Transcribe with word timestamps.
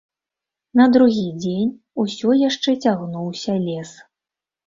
На 0.79 0.85
другі 0.95 1.25
дзень 1.41 1.75
усё 2.03 2.29
яшчэ 2.49 2.75
цягнуўся 2.87 3.59
лес. 3.67 3.89